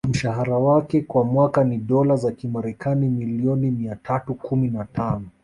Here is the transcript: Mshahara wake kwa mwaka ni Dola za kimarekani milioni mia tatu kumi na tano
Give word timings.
Mshahara 0.09 0.57
wake 0.57 1.01
kwa 1.01 1.23
mwaka 1.25 1.63
ni 1.63 1.77
Dola 1.77 2.15
za 2.15 2.31
kimarekani 2.31 3.09
milioni 3.09 3.71
mia 3.71 3.95
tatu 3.95 4.35
kumi 4.35 4.67
na 4.67 4.85
tano 4.85 5.25